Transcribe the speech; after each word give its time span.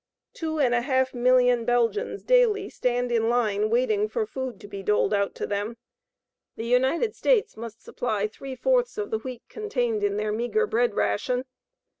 Two 0.33 0.57
and 0.59 0.73
a 0.73 0.81
half 0.81 1.13
million 1.13 1.63
Belgians 1.63 2.23
daily 2.23 2.71
stand 2.71 3.11
in 3.11 3.29
line 3.29 3.69
waiting 3.69 4.09
for 4.09 4.25
food 4.25 4.59
to 4.61 4.67
be 4.67 4.81
doled 4.81 5.13
out 5.13 5.35
to 5.35 5.45
them. 5.45 5.77
The 6.55 6.65
United 6.65 7.15
States 7.15 7.55
must 7.55 7.83
supply 7.83 8.25
three 8.25 8.55
fourths 8.55 8.97
of 8.97 9.11
the 9.11 9.19
wheat 9.19 9.43
contained 9.47 10.03
in 10.03 10.17
their 10.17 10.31
meagre 10.31 10.65
bread 10.65 10.95
ration. 10.95 11.45